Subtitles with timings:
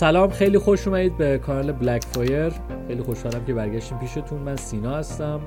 [0.00, 2.52] سلام خیلی خوش اومدید به کانال بلک فایر
[2.88, 4.38] خیلی خوشحالم که برگشتیم پیشتون.
[4.38, 5.40] من سینا هستم.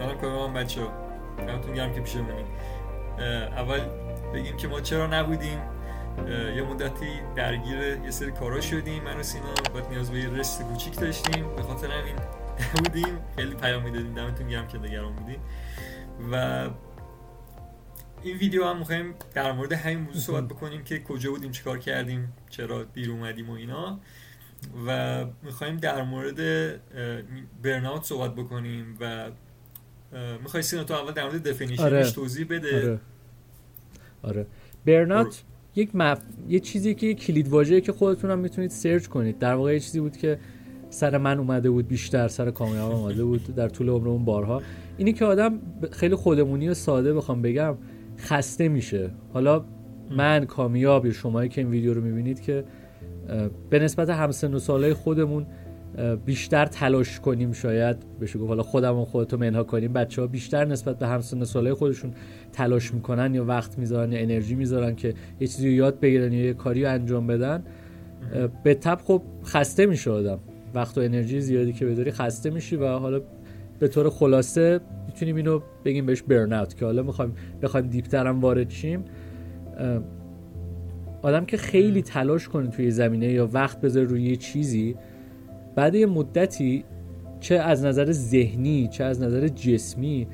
[0.00, 0.80] منم کاملا بچه
[1.38, 2.46] دمتون گرم که پیشمونید
[3.56, 3.80] اول
[4.34, 5.58] بگیم که ما چرا نبودیم.
[6.56, 7.06] یه مدتی
[7.36, 9.44] درگیر یه سری کارا شدیم من و سینا.
[9.72, 11.56] باید نیاز به یه رست کوچیک داشتیم.
[11.56, 12.14] به خاطر همین
[12.74, 13.18] نبودیم.
[13.36, 14.14] خیلی پیام می‌دادیم.
[14.14, 15.40] دمتون گرم که نگران بودیم
[16.32, 16.64] و
[18.28, 22.32] این ویدیو هم می‌خوایم در مورد همین موضوع صحبت بکنیم که کجا بودیم چیکار کردیم
[22.50, 24.00] چرا دیر اومدیم و اینا.
[24.86, 26.36] و می‌خوایم در مورد
[27.62, 29.30] برناوت صحبت بکنیم و
[30.42, 32.10] می‌خوای سینا تو اول در مورد دفینیشنش آره.
[32.10, 32.76] توضیح بده.
[32.82, 33.00] آره,
[34.22, 34.46] آره.
[34.86, 35.42] برنات
[35.74, 36.20] یک مف...
[36.48, 39.38] یه چیزی که کلید واژه‌ای که خودتون هم می‌تونید سرچ کنید.
[39.38, 40.38] در واقع یه چیزی بود که
[40.90, 44.62] سر من اومده بود بیشتر سر کامیاب اومده بود در طول عمرمون بارها.
[44.96, 45.60] اینی که آدم
[45.92, 47.76] خیلی خودمونی و ساده بخوام بگم.
[48.18, 49.10] خسته میشه.
[49.32, 49.64] حالا
[50.16, 52.64] من کامیاب یا شمایی که این ویدیو رو می‌بینید که
[53.70, 55.46] به نسبت همسن و سالهای خودمون
[56.24, 60.98] بیشتر تلاش کنیم شاید بشه گفت حالا خودمون خودتو منها کنیم بچه ها بیشتر نسبت
[60.98, 62.12] به همسن سالهای خودشون
[62.52, 66.44] تلاش می‌کنن یا وقت می‌ذارن یا انرژی می‌ذارن که یه چیزی رو یاد بگیرن یا
[66.44, 67.62] یه کاری رو انجام بدن.
[68.64, 70.38] به تب خب خسته میشه آدم.
[70.74, 73.20] وقت و انرژی زیادی که بداری خسته میشی و حالا
[73.78, 74.80] به طور خلاصه
[75.18, 79.04] می‌تونیم اینو بگیم بهش برن اوت که حالا می‌خوایم بخوایم دیپتر هم وارد شیم.
[81.22, 84.96] آدم که خیلی تلاش کنه توی زمینه یا وقت بذاره روی یه چیزی
[85.74, 86.84] بعد یه مدتی
[87.40, 90.26] چه از نظر ذهنی چه از نظر جسمی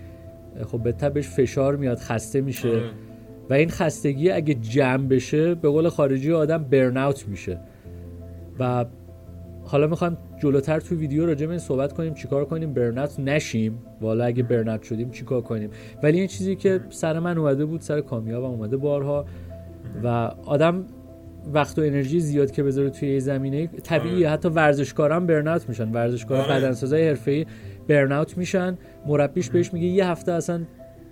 [0.67, 2.69] خب به تبش فشار میاد خسته میشه.
[2.69, 2.91] آره.
[3.51, 7.59] و این خستگی اگه جمع بشه به قول خارجی آدم برن اوت میشه.
[8.59, 8.85] و
[9.65, 13.79] حالا می‌خوام جلوتر تو ویدیو راجع به این صحبت کنیم چیکار کنیم برنت نشیم.
[14.01, 15.71] والا اگه برنت شدیم چیکار کنیم؟
[16.03, 19.25] ولی این چیزی که سر من اومده بود سر کامیابم اومده بارها
[20.05, 20.09] و
[20.47, 20.85] آدم
[21.53, 24.31] وقت و انرژی زیاد که بذاره توی زمینه طبیعیه.
[24.31, 25.93] حتی ورزشکاران برنات میشن.
[25.93, 26.55] ورزشکارا آره.
[26.55, 27.47] بدنسازای حرفه‌ای
[27.89, 28.79] برنات میشن.
[29.07, 30.63] مربیش بهش میگه یه هفته اصلا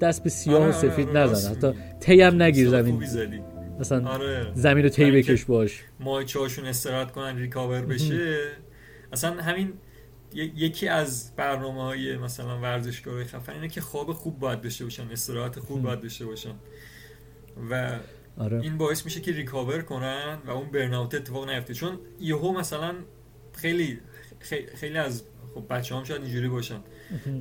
[0.01, 1.51] دست به سیاه و آره، سفید آره، نزن.
[1.51, 3.03] حتی تی هم نگیر زمین.
[3.81, 5.85] مثلا زمین رو تی بکش باش.
[6.01, 8.51] مایچه‌هاشون استراحت کنن ریکاور بشه.
[9.13, 9.73] اصلا همین
[10.35, 15.59] یکی از برنامه های مثلا ورزشکارای خفن اینه که خواب خوب باید داشته باشن استراحت
[15.61, 16.55] خوب باید داشته باشن.
[17.71, 17.99] و
[18.39, 18.61] آره.
[18.61, 21.75] این باعث میشه که ریکاور کنن و اون برناوت اتفاق نیفته.
[21.75, 22.95] چون یهو مثلا
[23.53, 23.99] خیلی
[24.75, 25.25] خیلی از
[25.55, 26.81] خب بچه هم شاید اینجوری باشن.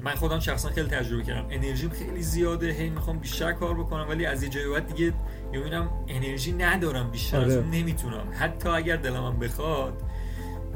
[0.03, 1.47] من خودم شخصا خیلی تجربه کردم.
[1.49, 5.13] انرژیم خیلی زیاده هی می‌خوام بیشتر کار بکنم ولی از یه جای بعد دیگه
[5.51, 7.45] می‌بینم انرژی ندارم بیشتر آره.
[7.47, 8.27] از اون نمی‌تونم.
[8.31, 10.01] حتی اگر دلمم بخواد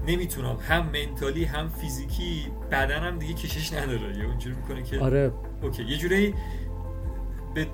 [0.07, 0.57] نمی‌تونم.
[0.69, 4.18] هم منتالی هم فیزیکی بدنم دیگه کشش نداره.
[4.18, 5.31] یا اونجوری می‌کنه که آره.
[5.62, 5.84] اوکی.
[5.84, 6.34] یه جوری
[7.53, 7.68] به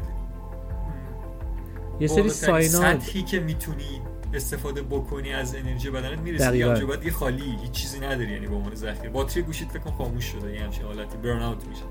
[1.99, 4.01] یه سری ساینال سطحی که می‌تونی
[4.33, 8.55] استفاده بکنی از انرژی بدنت می‌رسی یا بعد یه خالی هیچ چیزی نداری یعنی به
[8.55, 11.17] عنوان ذخیره باتری گوشیت فکر خاموش شده یه همچین حالتی.
[11.23, 11.81] برن اوت میشه.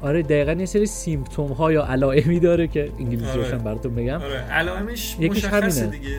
[0.00, 3.58] آره دقیقا یه سری سیمپتوم ها یا علائمی داره که انگلیسیش آره.
[3.58, 4.20] براتون بگم.
[4.22, 6.16] آره علائمش مشخصه دیگه.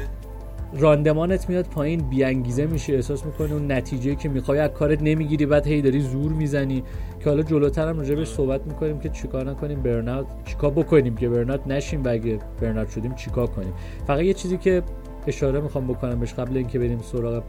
[0.77, 5.67] راندمانت میاد پایین بیانگیزه میشه احساس می‌کنی اون نتیجه که می‌خوای از کارت نمی‌گیری بعد
[5.67, 6.83] هی داری زور می‌زنی.
[7.19, 11.67] که حالا جلوتر هم راجع صحبت می‌کنیم که چیکار نکنیم burnout چیکار بکنیم که burnout
[11.67, 13.73] نشیم و اگه burnout شدیم چیکار کنیم.
[14.07, 14.83] فقط یه چیزی که
[15.27, 17.43] اشاره می‌خوام بکنم بهش قبل اینکه بریم سراغ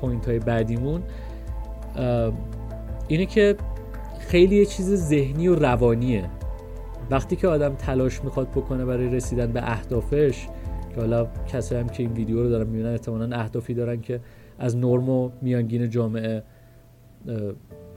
[0.00, 1.02] point های بعدیمون.
[3.08, 3.56] اینه که
[4.18, 6.30] خیلی یه چیز ذهنی و روانیه.
[7.10, 10.46] وقتی که آدم تلاش می‌خواد بکنه برای رسیدن به اهدافش
[10.94, 14.20] که حالا کسایی هم که این ویدیو رو دارن می‌بینن احتمالا اهدافی دارن که
[14.58, 16.42] از نرم و میانگین جامعه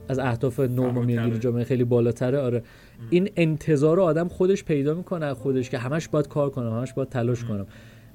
[0.08, 2.38] از اهداف نرم و میانگین جامعه خیلی بالاتره.
[2.38, 2.62] آره.
[3.10, 7.44] این انتظار آدم خودش پیدا می‌کنه خودش که همش باید کار کنم همش باید تلاش
[7.44, 7.66] کنم.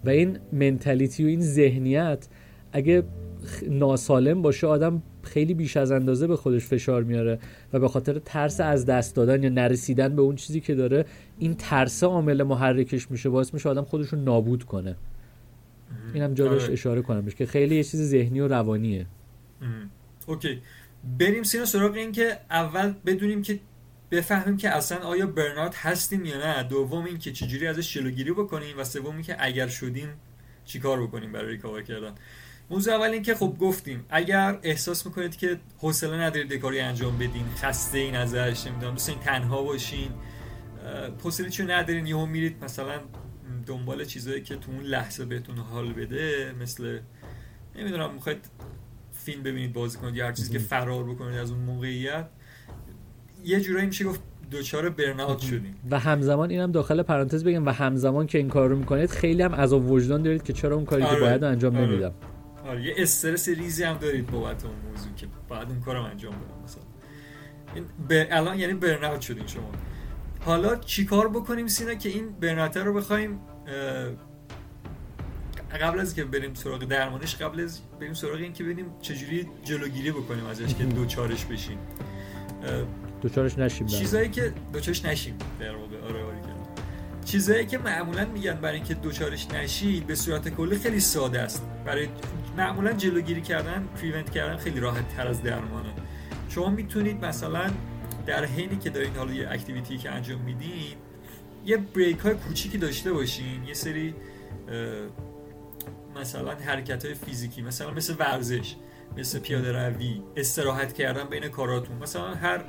[0.06, 2.28] و این منتالیتی و این ذهنیت
[2.72, 3.04] اگه
[3.70, 7.40] ناسالم باشه آدم خیلی بیش از اندازه به خودش فشار میاره
[7.74, 11.06] و به خاطر ترس از دست دادن یا نرسیدن به اون چیزی که داره
[11.40, 14.96] این ترس عامل محرکش میشه باعث میشه آدم خودش رو نابود کنه.
[16.14, 16.72] اینم جا آره.
[16.72, 19.06] اشاره کنم که خیلی یه چیز ذهنی و روانیه.
[20.27, 20.62] OK.
[21.19, 23.60] بریم سینا سراغ این که اول بدونیم که
[24.12, 26.63] بفهمیم که اصلا آیا burnout هستیم یا نه.
[26.63, 30.10] دوم این که چجوری ازش جلوگیری بکنیم و سوم که اگر شدیم
[30.66, 32.16] چیکار بکنیم برای recover کردن.
[32.69, 37.46] موضوع اول این که خب گفتیم اگر احساس می‌کنید که حوصله ندارید کاری انجام بدین
[37.57, 40.10] خسته این ازش نمی‌دونم دوست این تنها باشین
[41.50, 43.00] چو ندارین یهو میرید مثلا
[43.66, 47.00] دنبال چیزایی که تو اون لحظه بهتون حال بده مثل
[47.75, 48.46] نمی‌دونم می‌خواید
[49.13, 52.28] فیلم ببینید بازی کنید یا هر چیزی که فرار بکنید از اون موقعیت.
[53.45, 54.21] یه جورایی میشه گفت
[54.51, 55.75] دوچار برناوت شدیم.
[55.92, 59.53] و همزمان اینم داخل پرانتز بگم و همزمان که این کار رو می‌کنید خیلی هم
[59.53, 61.19] از وجدان دارید که چرا اون کاری که آره.
[61.19, 61.86] باید انجام آره.
[61.86, 62.12] نمیدم.
[62.68, 62.83] آره.
[62.83, 66.83] یه استرس ریزی هم دارید بابت اون موضوع که بعد اون کارم انجام بدم مثلا.
[67.75, 69.71] این به الان یعنی برن شدین شما.
[70.45, 73.39] حالا چیکار بکنیم سینا که این برنات رو بخوایم
[75.81, 80.12] قبل از که بریم سراغ درمانش قبل از بریم سراغ این که ببینیم چجوری جلوگیری
[80.12, 81.77] بکنیم ازش که دوچارش بشیم
[83.25, 85.38] دوچارش نشیم چیزایی که دوچارش نشیم.
[85.60, 86.36] در واقع آره آره
[87.25, 91.63] چیزایی که معمولا میگن برای اینکه دوچارش نشید به صورت کلی خیلی ساده است.
[91.86, 92.07] برای
[92.57, 95.89] معمولا جلوگیری کردن پریونت کردن خیلی راحت تر از درمانه.
[96.50, 97.72] شما می‌تونید مثلا
[98.25, 100.95] در حینی که دارین حالا یه اکتیویتی که انجام میدین
[101.66, 103.63] یه بریک های کوچیکی داشته باشین.
[103.68, 104.16] یه سری
[106.16, 108.75] مثلا حرکت های فیزیکی مثلا مثل ورزش
[109.18, 111.98] مثل پیاده روی استراحت کردن بین کاراتون.
[111.98, 112.63] مثلا هر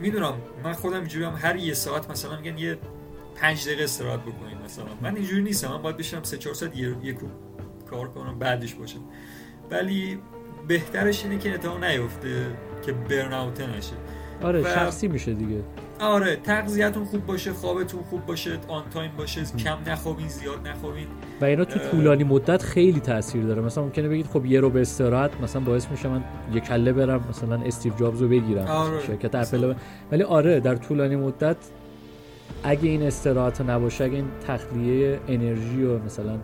[0.00, 0.34] می‌دونم
[0.64, 2.78] من خودم اینجوری هم هر یه ساعت مثلا میگن یه
[3.34, 4.86] پنج دقیقه استراحت بکنید مثلا.
[5.02, 7.16] من اینجوری نیستم من باید بشم سه چهار ساعت یه, یه
[7.90, 8.96] کار کنم بعدش باشه
[9.70, 10.18] ولی
[10.68, 12.46] بهترش اینه که اتفاق نیفته
[12.86, 13.92] که burnout نشه.
[14.42, 14.64] آره و...
[14.64, 15.62] شخصی میشه دیگه.
[16.00, 21.06] آره تغذیه‌تون خوب باشه خوابتون خوب باشه on time باشه کم نخوابین زیاد نخوابین.
[21.40, 23.62] و اینا تو طولانی مدت خیلی تاثیر داره.
[23.62, 26.24] مثلا ممکنه بگید خب یه رو به استراحت مثلا باعث میشه من
[26.54, 28.66] یه کله برم مثلا استیو جابز رو بگیرم.
[28.66, 29.00] آره.
[29.06, 29.74] شرکت اپل
[30.12, 31.56] ولی آره در طولانی مدت
[32.62, 36.38] اگه این استراحت نباشه اگه این تخلیه انرژی و مثلا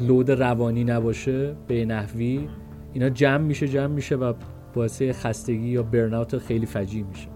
[0.00, 2.48] لود روانی نباشه به نحوی
[2.92, 4.32] اینا جمع میشه جمع میشه و
[4.74, 7.28] باعث خستگی یا برناوت خیلی فجیع میشه.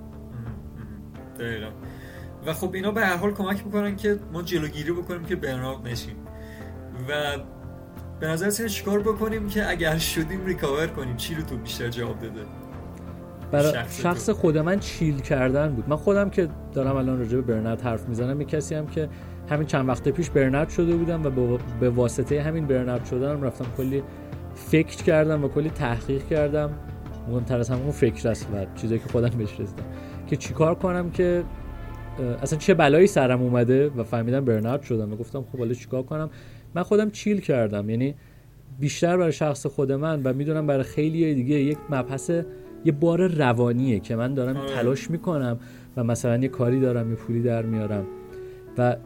[1.39, 1.71] دقیقا.
[2.47, 6.17] و خب اینا به هر حال کمک می‌کنن که ما جلوگیری بکنیم که برناوت نشیم.
[7.09, 7.37] و
[8.21, 12.41] به نظر چیکار بکنیم که اگر شدیم ریکاور کنیم؟ چی رو تو بیشتر جواب داده؟
[13.51, 15.89] برای شخص, خود من چیل کردن بود.
[15.89, 19.09] من خودم که دارم الان راجع به برنت حرف می‌زنم یه کسی هم که
[19.51, 24.03] همین چند وقت پیش برنت شده بودم و به واسطه همین برنت شدنم رفتم کلی
[24.55, 26.71] فکر کردم و کلی تحقیق کردم.
[27.29, 29.85] مهمتر از همون فکر است و چیزایی که خودم بهش رسیدم.
[30.27, 31.45] که چیکار کنم که
[32.43, 36.31] اصلا چه بلایی سرم اومده و فهمیدم برنارد شدم و گفتم خب حالا چیکار کنم
[36.75, 38.15] من خودم چیل کردم یعنی
[38.81, 42.31] بیشتر برای شخص خود من و می‌دونم برای خیلی دیگه یک مبحث
[42.85, 44.75] یه بار روانیه که من دارم آره.
[44.75, 45.59] تلاش می‌کنم
[45.97, 48.07] و مثلا یه کاری دارم یه پولی در میارم
[48.79, 48.97] و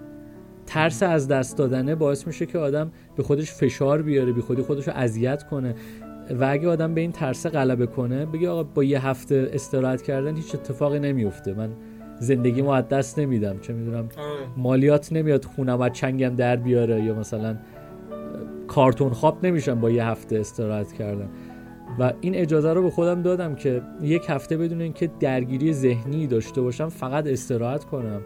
[0.67, 4.89] ترس از دست دادنه باعث میشه که آدم به خودش فشار بیاره بی خودی خودش
[4.89, 5.75] رو اذیت کنه
[6.31, 10.37] و اگه آدم به این ترس غلبه کنه بگه آقا با یه هفته استراحت کردن
[10.37, 11.55] هیچ اتفاقی نمیفته.
[11.55, 11.71] من
[12.21, 13.59] زندگی ما دست نمیدم.
[13.59, 14.09] چه می‌دونم.
[14.57, 17.57] مالیات نمیاد خونم و چنگم در بیاره یا مثلا
[18.69, 21.29] کارتون خواب نمیشم با یه هفته استراحت کردن.
[21.99, 26.61] و این اجازه رو به خودم دادم که یک هفته بدون اینکه درگیری ذهنی داشته
[26.61, 28.21] باشم فقط استراحت کنم.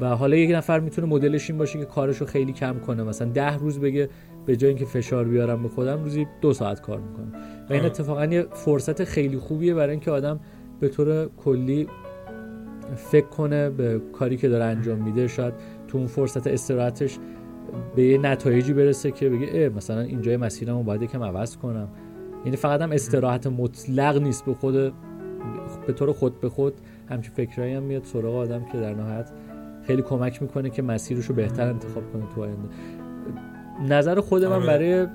[0.00, 3.02] و حالا یک نفر می‌تونه مدلش این باشه که کارشو خیلی کم کنه.
[3.02, 4.08] مثلا ده روز بگه
[4.46, 7.32] به جای اینکه فشار بیارم به خودم روزی دو ساعت کار می‌کنم.
[7.70, 10.40] و این اتفاقا یه فرصت خیلی خوبیه برای اینکه آدم
[10.80, 11.86] به طور کلی
[12.96, 15.28] فکر کنه به کاری که داره انجام میده.
[15.28, 15.54] شاید
[15.88, 17.18] تو اون فرصت استراحتش
[17.96, 21.88] به یه نتایجی برسه که بگه اه مثلا اینجای مسیرمو باید یکم عوض کنم.
[22.44, 24.44] یعنی فقط هم استراحت مطلق نیست.
[24.44, 24.74] به خود
[25.86, 26.74] به طور خود به خود
[27.10, 29.30] همچین فکرایی هم میاد سراغ آدم که در نهایت
[29.86, 32.68] خیلی کمک می‌کنه که مسیرش رو بهتر انتخاب کنه تو آینده.
[33.88, 34.66] نظر خود من آره.
[34.66, 35.06] برای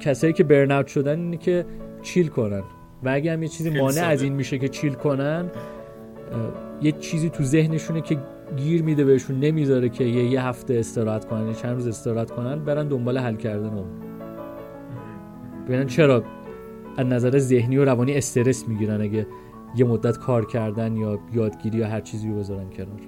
[0.00, 1.66] کسایی که برناوت شدن اینه که
[2.02, 2.62] چیل کنن.
[3.02, 5.50] و اگه هم یه چیزی مانع از این میشه که چیل کنن
[6.82, 8.18] یه چیزی تو ذهنشونه که
[8.56, 12.64] گیر میده بهشون نمی‌ذاره که یه, یه هفته استراحت کنن یه چند روز استراحت کنن
[12.64, 13.86] برن دنبال حل کردن اون.
[15.66, 16.24] ببینن چرا
[16.96, 19.26] از نظر ذهنی و روانی استرس می‌گیرن اگه
[19.76, 23.00] یه مدت کار کردن یا یادگیری یا هر چیزی رو بذارن کنار.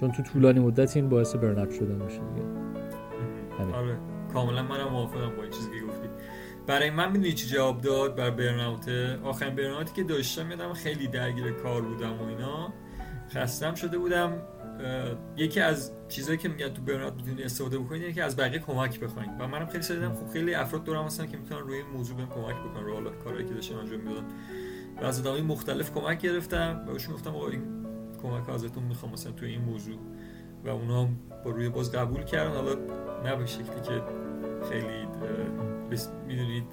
[0.00, 2.46] چون تو طولانی مدت این باعث برنت شدن میشه دیگه.
[3.74, 3.98] آره.
[4.32, 6.08] کاملا منم موافقم با این چیزی که گفتی.
[6.66, 8.88] برای من می‌دونی چی جواب داد بر برناوت
[9.24, 12.72] آخرین برناوتی که داشتم یادم خیلی درگیر کار بودم و اینا.
[13.30, 14.32] خستم شده بودم.
[15.36, 19.00] یکی از چیزایی که میگن تو برنات می‌تونی استفاده بکنید اینه که از بقیه کمک
[19.00, 22.16] بخواید و منم خیلی دیدم خب خیلی افراد دورم هستن که می‌تونن روی این موضوع
[22.16, 24.26] بهم کمک بکنن رو حالا کاری که داشتم انجام می‌دادم
[25.02, 27.85] و از آدمای مختلف کمک گرفتم و بهشون گفتم آقا این
[28.22, 29.96] کمک ازتون می‌خوام مثلا تو این موضوع.
[30.64, 31.08] و اونا
[31.44, 32.54] با روی باز قبول کردن.
[32.54, 32.74] حالا
[33.24, 34.02] نه به شکلی که
[34.68, 35.06] خیلی
[36.26, 36.64] می‌دونید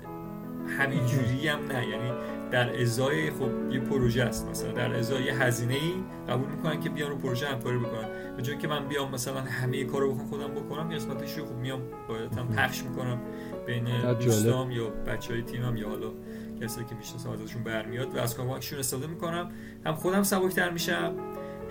[0.80, 1.88] همین جوری هم نه.
[1.88, 2.12] یعنی
[2.52, 4.72] در ازای خب یه پروژه است مثلا.
[4.72, 5.94] در ازای یه هزینه ای
[6.30, 8.36] قبول می‌کنن که بیان رو پروژه همکاری بکنن.
[8.38, 11.56] به جای که من بیام مثلا همه کارو بخوام خودم بکنم یه قسمتش رو خب
[11.56, 13.20] میام باید هم پخش می‌کنم
[13.66, 16.12] بین دوستام یا بچهای تیمم یا حالا
[16.64, 19.52] کسایی که می‌شناسم ازشون برمیاد و از کمکشون استفاده می‌کنم.
[19.86, 21.16] هم خودم سبکتر میشم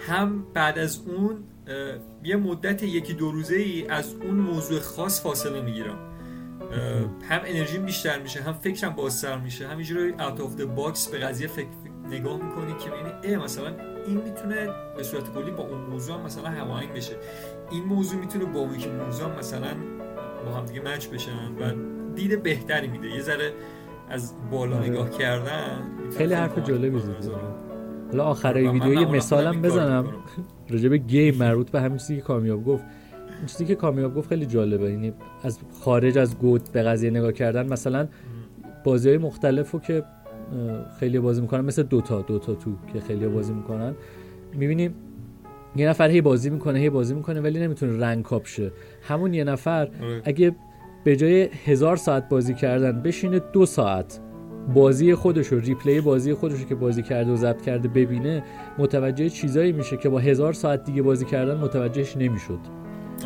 [0.09, 1.45] هم بعد از اون
[2.25, 5.99] یه مدت یکی دو روزه ای از اون موضوع خاص فاصله می‌گیرم.
[7.29, 11.49] هم انرژی بیشتر میشه هم فکرم بازتر میشه همینجوری out of the box به قضیه
[11.49, 11.69] فکر
[12.09, 16.23] نگاه می‌کنی که ببینی ای مثلا این می‌تونه به صورت کلی با اون موضوع هم
[16.25, 17.17] مثلا هماهنگ بشه.
[17.71, 19.75] این موضوع می‌تونه با اون موضوع مثلا
[20.45, 21.73] با هم دیگه match بشن و
[22.15, 23.09] دید بهتری میده.
[23.09, 23.53] یه ذره
[24.13, 24.89] از بالا آره.
[24.89, 25.83] نگاه کردن
[26.19, 27.29] خیلی حرف جالبی زدی.
[28.11, 30.07] حالا آخر ویدیو یه مثالم بزنم.
[30.71, 32.85] راجع به game مربوط به همین چیزی که کامیاب گفت.
[33.39, 34.91] این چیزی که کامیاب گفت خیلی جالبه.
[34.91, 38.09] یعنی از خارج از گوت به قضیه نگاه کردن مثلا
[38.85, 40.05] بازی های مختلفو که
[41.01, 43.95] خیلی بازی می‌کنن مثل دوتا دوتا تو که خیلی بازی می‌کنن.
[44.55, 44.95] می‌بینیم
[45.77, 48.47] یه نفر هی بازی می‌کنه هی بازی می‌کنه ولی نمی‌تونه رنگ کاپ
[49.03, 50.23] همون یه نفر آره.
[50.25, 50.55] اگه
[51.05, 54.21] به جای هزار ساعت بازی کردن بشینه دو ساعت.
[54.75, 58.45] بازی خودش رو ریپلی بازی خودش رو که بازی کرده و ضبط کرده ببینه
[58.79, 62.59] متوجه چیزایی میشه که با هزار ساعت دیگه بازی کردن متوجهش نمی‌شد.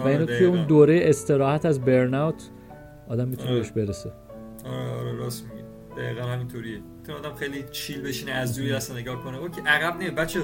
[0.04, 2.50] و اینو توی اون دوره استراحت از burnout
[3.08, 3.58] آدم می‌تونه آره.
[3.58, 4.12] بهش برسه.
[4.64, 5.66] آره آره راست میگی.
[5.96, 6.80] دقیقا همینطوریه.
[7.06, 9.38] تو آدم خیلی chill بشینه از دوری اصلا نگاه کنه.
[9.38, 10.40] OK عقب نه بچه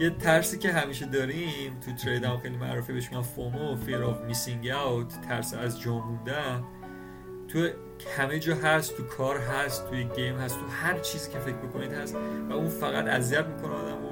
[0.00, 4.24] یه ترسی که همیشه داریم تو trade هم خیلی معروفه بهش میگن FOMO fear of
[4.24, 6.62] missing out ترس از جا موندن
[7.52, 7.68] تو
[8.16, 11.92] همه جا هست تو کار هست توی game هست تو هر چیزی که فکر بکنید
[11.92, 12.16] هست.
[12.50, 14.10] و اون فقط اذیت می‌کنه آدم و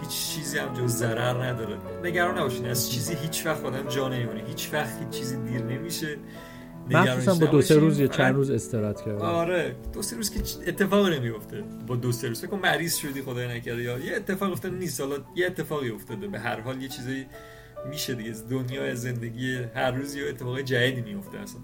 [0.00, 1.76] هیچ چیزی هم جو ضرر نداره.
[2.04, 6.16] نگران نباشین از چیزی هیچ وقت آدم جا نمیمونه هیچ وقت هیچ چیزی دیر نمیشه.
[6.90, 9.76] مخصوصا با دو سه روز یا چند روز استراحت کرد آره.
[9.92, 12.40] دو سه روز که اتفاق نمیفته با دو سه روز.
[12.40, 13.82] فکر مریض شدی خدای نکرده.
[13.82, 15.00] یا یه اتفاق افتاده نیست.
[15.00, 16.28] حالا یه اتفاقی افتاده.
[16.28, 17.26] به هر حال یه چیزی
[17.90, 18.34] میشه دیگه.
[18.50, 21.60] دنیا زندگی هر روز یه اتفاق جدیدی میفته اصلا.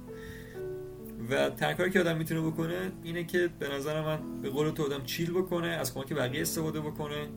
[1.31, 5.03] و تنها که آدم می‌تونه بکنه اینه که به نظر من به قول تو آدم
[5.05, 7.29] چیل بکنه از کمک بقیه استفاده بکنه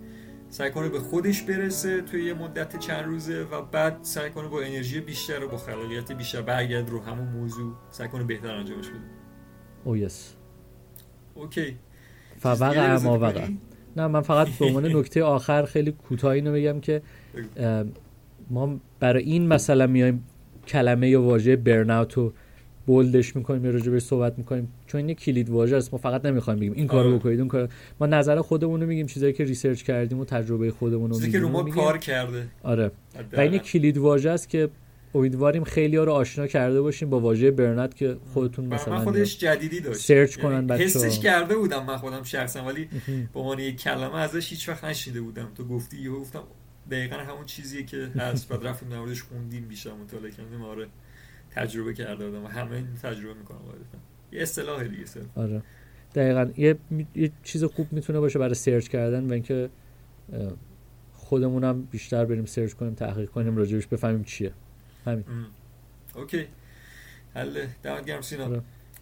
[0.50, 4.62] سعی کنه به خودش برسه توی یه مدت چند روزه و بعد سعی کنه با
[4.62, 7.74] انرژی بیشتر و با خلاقیت بیشتر برگرد رو همون موضوع.
[7.92, 9.00] سعی کنه بهتر انجامش بده.
[9.84, 10.36] او یس
[11.36, 11.78] اوکی
[12.40, 13.34] فوقع اما
[13.96, 17.02] نه من فقط به عنوان نکته آخر خیلی کوتاه اینو بگم که
[18.50, 20.24] ما برای این مثلا میایم
[20.68, 22.34] کلمه یا واژه burnout رو
[22.90, 24.74] bold ش می‌کنیم یا راجبش صحبت می‌کنیم.
[24.88, 25.94] چون این کلید واژه است.
[25.94, 27.18] ما فقط نمی‌خوایم بگیم این کارو آره.
[27.18, 27.70] بکنید اون کار
[28.00, 31.40] ما نظر خودمون رو میگیم چیزایی که research کردیم و تجربه خودمون رو میگیم که
[31.40, 32.48] رو ما کار کرده.
[32.64, 32.92] آره.
[33.34, 34.70] و این کلید واژه است که
[35.16, 39.40] امیدواریم خیلی ها رو آشنا کرده باشیم با واژه burnout که خودتون مثلا من خودش
[39.40, 41.06] جدیدی داشت search یعنی کنن بچه‌ها.
[41.06, 42.90] حسش کرده بودم من خودم شخصا ولی
[43.34, 45.48] به عنوان یک کلمه ازش هیچ وقت نشنیده بودم.
[45.56, 46.44] تو گفتی یهو گفتم
[46.92, 48.50] دقیقا همون چیزیه که هست.
[48.50, 50.62] بعد رفتیم در خوندیم بیشتر مطالعه کردیم.
[50.62, 50.88] آره.
[51.52, 52.44] تجربه کرده بودم.
[52.44, 53.98] و همه تجربه می‌کنم قاعدتا.
[54.32, 55.64] یه اصطلاح دیگه سر آره.
[56.16, 56.50] دقیقا.
[56.58, 56.78] یه,
[57.16, 59.70] یه چیز خوب می‌تونه باشه برای search کردن و اینکه
[61.14, 64.54] خودمونم بیشتر بریم search کنیم تحقیق کنیم راجبش بفهمیم چیه.
[65.06, 65.24] همین.
[66.16, 66.48] OK.
[67.34, 67.66] حل.
[67.84, 68.46] دمت گرم سینا.
[68.46, 68.62] آره.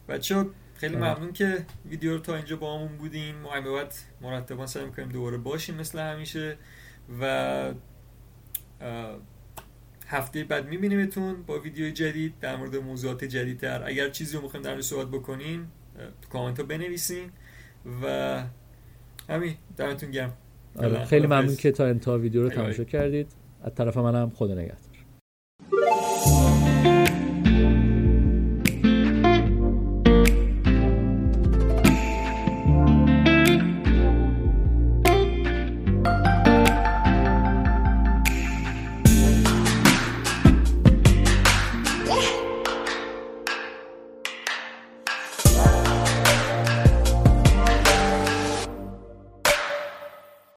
[0.10, 1.14] بچه خیلی آره.
[1.14, 3.36] ممنون که ویدیو رو تا اینجا باهامون بودین.
[3.36, 6.58] ما هم بعد مرتبا سعی می‌کنیم دوباره باشیم مثل همیشه
[7.22, 7.74] و
[10.08, 13.84] هفته بعد میبینیمتون با ویدیو جدید در مورد موضوعات جدیدتر.
[13.86, 15.66] اگر چیزی رو می‌خوایم در صحبت بکنین
[16.22, 17.30] تو کامنت ها بنویسین
[18.04, 18.44] و
[19.30, 20.34] همین دمتون گرم.
[20.76, 23.28] آره، خیلی ممنون که تا انتها ویدیو رو تماشا کردید.
[23.64, 24.78] از طرف منم خدا نگهدار.